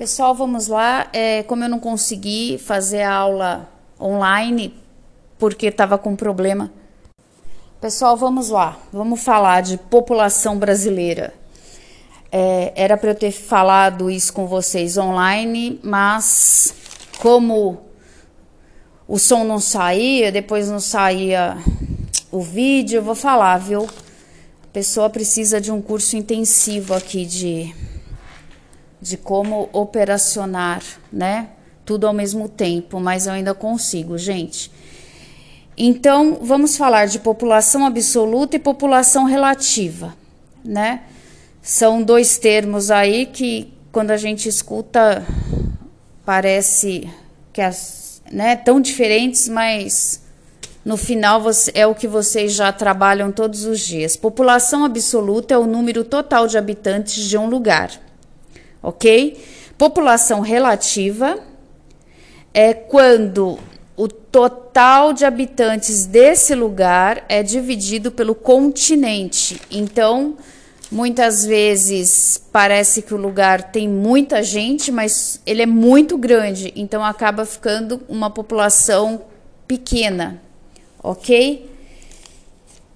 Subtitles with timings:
[0.00, 1.10] Pessoal, vamos lá.
[1.12, 3.68] É, como eu não consegui fazer a aula
[4.00, 4.74] online
[5.38, 6.72] porque estava com problema.
[7.82, 8.78] Pessoal, vamos lá.
[8.90, 11.34] Vamos falar de população brasileira.
[12.32, 16.72] É, era para eu ter falado isso com vocês online, mas
[17.18, 17.82] como
[19.06, 21.58] o som não saía, depois não saía
[22.32, 23.82] o vídeo, eu vou falar, viu?
[23.84, 27.89] A pessoa precisa de um curso intensivo aqui de
[29.00, 31.48] de como operacionar, né?
[31.84, 34.70] Tudo ao mesmo tempo, mas eu ainda consigo, gente.
[35.76, 40.14] Então, vamos falar de população absoluta e população relativa,
[40.62, 41.02] né?
[41.62, 45.24] São dois termos aí que, quando a gente escuta,
[46.24, 47.08] parece
[47.52, 50.22] que as, né, tão diferentes, mas
[50.84, 51.42] no final
[51.74, 54.16] é o que vocês já trabalham todos os dias.
[54.16, 57.90] População absoluta é o número total de habitantes de um lugar
[58.82, 59.42] ok?
[59.78, 61.38] População relativa
[62.52, 63.58] é quando
[63.96, 69.60] o total de habitantes desse lugar é dividido pelo continente.
[69.70, 70.36] Então,
[70.90, 77.04] muitas vezes parece que o lugar tem muita gente, mas ele é muito grande, então
[77.04, 79.22] acaba ficando uma população
[79.68, 80.42] pequena,
[81.02, 81.69] ok?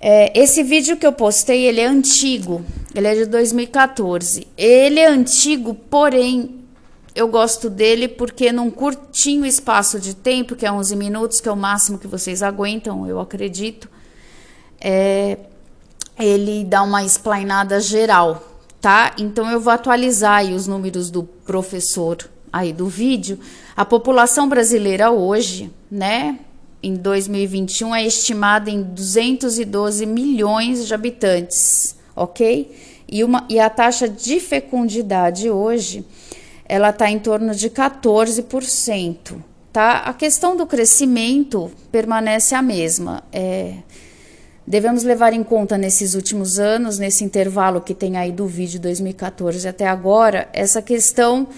[0.00, 4.46] É, esse vídeo que eu postei, ele é antigo, ele é de 2014.
[4.56, 6.64] Ele é antigo, porém,
[7.14, 11.52] eu gosto dele porque num curtinho espaço de tempo, que é 11 minutos, que é
[11.52, 13.90] o máximo que vocês aguentam, eu acredito,
[14.80, 15.36] é,
[16.18, 18.42] ele dá uma explainada geral,
[18.80, 19.14] tá?
[19.18, 22.16] Então eu vou atualizar aí os números do professor
[22.50, 23.38] aí do vídeo.
[23.76, 26.38] A população brasileira hoje, né,
[26.82, 32.70] em 2021 é estimada em 212 milhões de habitantes, ok?
[33.08, 36.04] E, uma, e a taxa de fecundidade hoje
[36.64, 39.36] ela está em torno de 14%.
[39.72, 39.98] Tá?
[39.98, 43.24] A questão do crescimento permanece a mesma.
[43.32, 43.74] É,
[44.64, 49.66] devemos levar em conta nesses últimos anos, nesse intervalo que tem aí do vídeo 2014
[49.66, 51.48] até agora, essa questão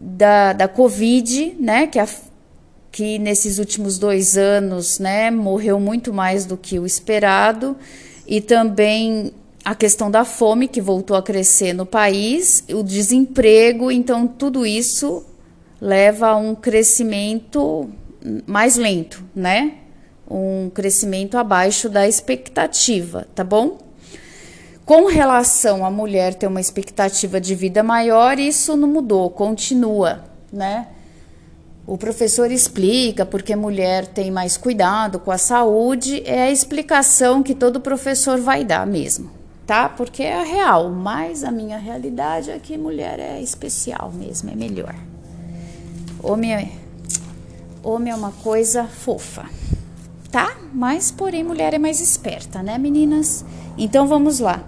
[0.00, 2.08] da, da Covid, né, que a,
[2.92, 7.76] que nesses últimos dois anos né, morreu muito mais do que o esperado,
[8.26, 9.32] e também
[9.64, 15.24] a questão da fome, que voltou a crescer no país, o desemprego, então tudo isso
[15.80, 17.90] leva a um crescimento
[18.46, 19.74] mais lento, né?
[20.28, 23.78] Um crescimento abaixo da expectativa, tá bom?
[24.84, 30.88] Com relação à mulher ter uma expectativa de vida maior, isso não mudou, continua, né?
[31.90, 37.52] O professor explica porque mulher tem mais cuidado com a saúde, é a explicação que
[37.52, 39.28] todo professor vai dar mesmo,
[39.66, 39.88] tá?
[39.88, 44.54] Porque é a real, mas a minha realidade é que mulher é especial mesmo, é
[44.54, 44.94] melhor.
[46.22, 46.70] Homem é,
[47.82, 49.46] homem é uma coisa fofa,
[50.30, 50.58] tá?
[50.72, 53.44] Mas, porém, mulher é mais esperta, né, meninas?
[53.76, 54.62] Então vamos lá.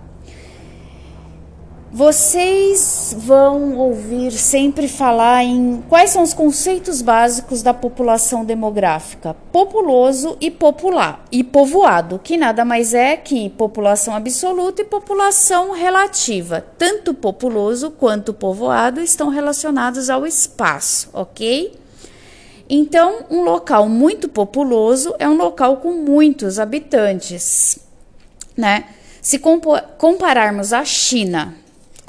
[1.94, 10.38] Vocês vão ouvir sempre falar em quais são os conceitos básicos da população demográfica: populoso
[10.40, 16.64] e popular e povoado, que nada mais é que população absoluta e população relativa.
[16.78, 21.78] Tanto populoso quanto povoado estão relacionados ao espaço, ok?
[22.70, 27.78] Então, um local muito populoso é um local com muitos habitantes,
[28.56, 28.86] né?
[29.20, 31.61] Se compararmos a China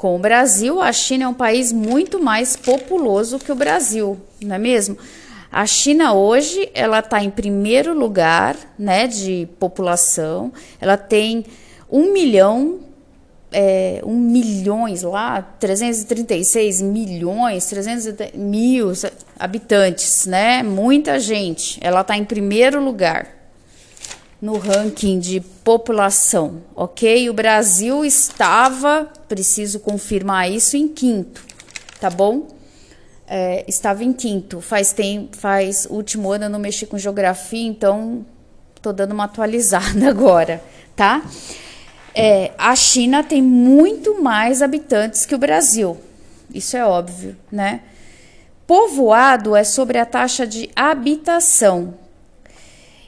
[0.04, 4.56] com o Brasil, a China é um país muito mais populoso que o Brasil, não
[4.56, 4.98] é mesmo?
[5.50, 10.52] A China hoje ela está em primeiro lugar, né, de população.
[10.78, 11.46] Ela tem
[11.90, 12.80] um milhão,
[13.50, 18.92] é, um milhões lá, 336 milhões, 300 mil
[19.38, 20.62] habitantes, né?
[20.62, 21.78] Muita gente.
[21.80, 23.43] Ela está em primeiro lugar
[24.44, 27.30] no ranking de população, ok?
[27.30, 31.42] O Brasil estava, preciso confirmar isso, em quinto,
[31.98, 32.48] tá bom?
[33.26, 34.60] É, estava em quinto.
[34.60, 38.26] Faz tempo, faz último ano eu não mexi com geografia, então
[38.82, 40.62] tô dando uma atualizada agora,
[40.94, 41.22] tá?
[42.14, 45.96] É, a China tem muito mais habitantes que o Brasil,
[46.52, 47.80] isso é óbvio, né?
[48.66, 51.94] Povoado é sobre a taxa de habitação,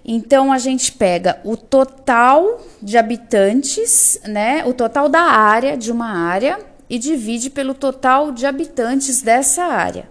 [0.09, 4.65] então a gente pega o total de habitantes, né?
[4.65, 10.09] O total da área de uma área e divide pelo total de habitantes dessa área.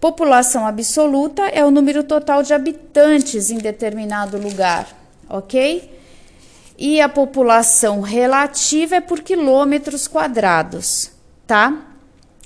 [0.00, 4.88] População absoluta é o número total de habitantes em determinado lugar,
[5.28, 5.94] ok?
[6.78, 11.10] E a população relativa é por quilômetros quadrados,
[11.46, 11.86] tá?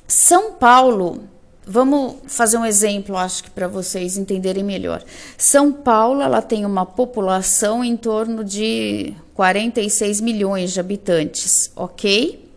[0.08, 1.29] São Paulo
[1.64, 5.05] Vamos fazer um exemplo, acho que para vocês entenderem melhor.
[5.38, 12.50] São Paulo, ela tem uma população em torno de 46 milhões de habitantes, ok?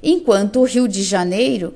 [0.00, 1.74] Enquanto o Rio de Janeiro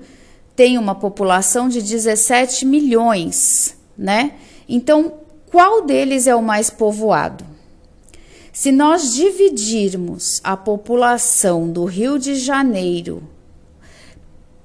[0.55, 4.35] tem uma população de 17 milhões, né?
[4.69, 5.15] Então,
[5.51, 7.45] qual deles é o mais povoado?
[8.53, 13.23] Se nós dividirmos a população do Rio de Janeiro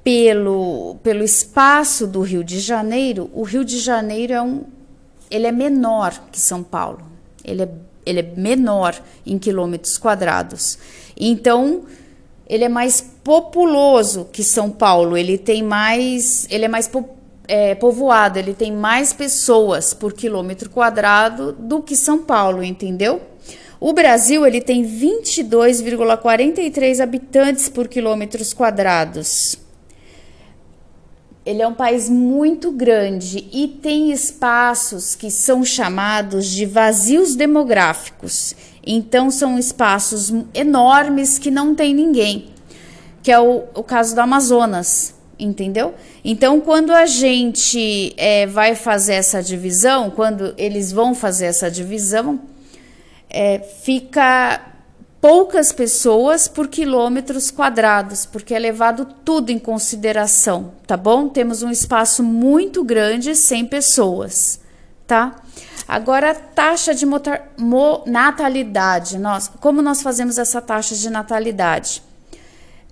[0.04, 4.64] pelo, pelo espaço do Rio de Janeiro, o Rio de Janeiro é um,
[5.30, 7.04] ele é menor que São Paulo.
[7.44, 7.70] Ele é,
[8.06, 8.96] ele é menor
[9.26, 10.78] em quilômetros quadrados.
[11.18, 11.84] Então,
[12.48, 15.18] ele é mais populoso que São Paulo.
[15.18, 16.90] Ele tem mais, ele é mais
[17.48, 18.40] é, povoado.
[18.40, 23.22] Ele tem mais pessoas por quilômetro quadrado do que São Paulo, entendeu?
[23.80, 29.58] O Brasil ele tem 22,43 habitantes por quilômetros quadrados.
[31.46, 38.56] Ele é um país muito grande e tem espaços que são chamados de vazios demográficos.
[38.86, 42.50] Então, são espaços enormes que não tem ninguém,
[43.24, 45.96] que é o, o caso do Amazonas, entendeu?
[46.24, 52.40] Então, quando a gente é, vai fazer essa divisão, quando eles vão fazer essa divisão,
[53.28, 54.71] é, fica
[55.22, 61.30] poucas pessoas por quilômetros quadrados, porque é levado tudo em consideração, tá bom?
[61.30, 64.60] Temos um espaço muito grande, 100 pessoas,
[65.06, 65.36] tá?
[65.88, 67.06] Agora, taxa de
[68.08, 69.20] natalidade.
[69.20, 72.02] Nós, como nós fazemos essa taxa de natalidade?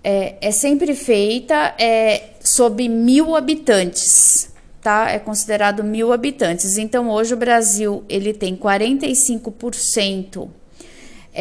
[0.03, 5.09] É, é sempre feita é, sob mil habitantes, tá?
[5.09, 6.77] É considerado mil habitantes.
[6.77, 10.49] Então, hoje o Brasil ele tem 45%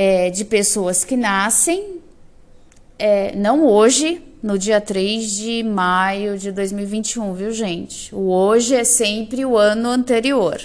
[0.00, 1.96] é, de pessoas que nascem,
[2.96, 8.14] é, não hoje, no dia 3 de maio de 2021, viu, gente?
[8.14, 10.56] O hoje é sempre o ano anterior,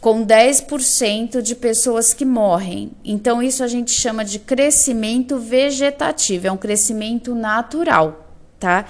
[0.00, 2.92] com 10% de pessoas que morrem.
[3.04, 8.24] Então, isso a gente chama de crescimento vegetativo, é um crescimento natural,
[8.60, 8.86] tá?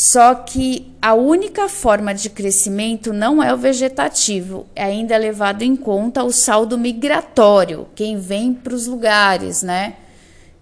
[0.00, 5.74] Só que a única forma de crescimento não é o vegetativo, é ainda levado em
[5.74, 9.96] conta o saldo migratório, quem vem para os lugares, né?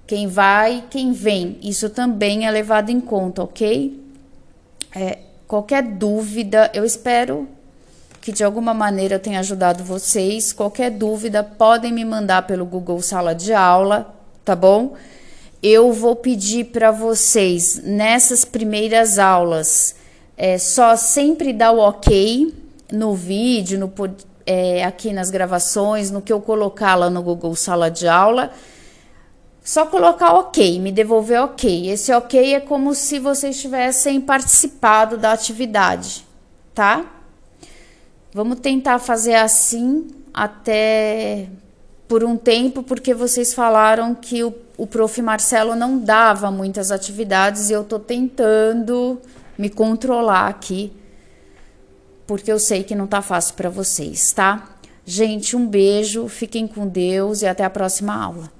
[0.06, 4.02] Quem vai, quem vem, isso também é levado em conta, ok?
[4.94, 7.46] É, qualquer dúvida, eu espero
[8.22, 10.50] que de alguma maneira eu tenha ajudado vocês.
[10.50, 14.94] Qualquer dúvida, podem me mandar pelo Google Sala de Aula, tá bom?
[15.66, 19.96] Eu vou pedir para vocês nessas primeiras aulas
[20.36, 22.54] é, só sempre dar o ok
[22.92, 23.92] no vídeo, no,
[24.44, 28.52] é, aqui nas gravações, no que eu colocar lá no Google Sala de Aula.
[29.64, 31.90] Só colocar ok, me devolver ok.
[31.90, 36.24] Esse ok é como se vocês tivessem participado da atividade,
[36.72, 37.04] tá?
[38.32, 41.48] Vamos tentar fazer assim até
[42.08, 45.20] por um tempo, porque vocês falaram que o, o prof.
[45.20, 49.20] Marcelo não dava muitas atividades e eu tô tentando
[49.58, 50.92] me controlar aqui,
[52.26, 54.76] porque eu sei que não tá fácil para vocês, tá?
[55.04, 58.55] Gente, um beijo, fiquem com Deus e até a próxima aula.